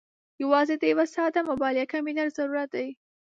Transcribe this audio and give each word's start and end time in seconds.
یوازې 0.43 0.75
د 0.77 0.83
یوه 0.91 1.05
ساده 1.13 1.41
موبايل 1.49 1.75
یا 1.79 1.85
کمپیوټر 1.93 2.27
ضرورت 2.37 2.69
دی. 2.75 2.87